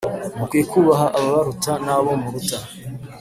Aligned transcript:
mukwiriye 0.37 0.69
kubaha 0.73 1.05
ababaruta 1.19 1.71
nabo 1.85 2.11
muruta 2.21 2.57